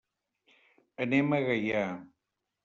Anem 1.05 1.37
a 1.39 1.43
Gaià. 1.49 1.85